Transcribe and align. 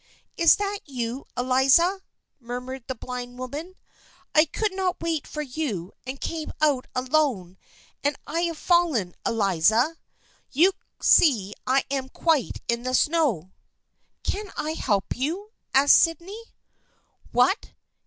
"Is 0.35 0.55
that 0.55 0.79
you, 0.85 1.27
Eliza?" 1.37 2.01
murmured 2.39 2.85
the 2.87 2.95
blind 2.95 3.37
woman." 3.37 3.75
I 4.33 4.45
could 4.45 4.73
not 4.73 4.99
wait 4.99 5.27
for 5.27 5.43
you 5.43 5.91
and 6.07 6.19
came 6.19 6.51
out 6.59 6.87
alone, 6.95 7.55
and 8.03 8.15
I 8.25 8.39
have 8.49 8.57
fallen, 8.57 9.13
Eliza. 9.27 9.97
You 10.49 10.71
see 10.99 11.53
I 11.67 11.83
am 11.91 12.09
quite 12.09 12.61
in 12.67 12.81
the 12.81 12.95
snow."" 12.95 13.51
Can 14.23 14.51
I 14.57 14.71
help 14.71 15.15
you?" 15.15 15.51
asked 15.75 15.97
Sydney." 15.99 16.45
What 17.31 17.73